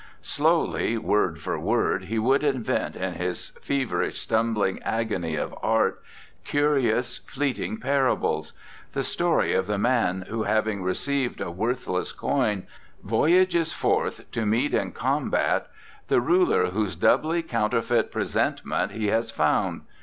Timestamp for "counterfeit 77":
17.43-18.11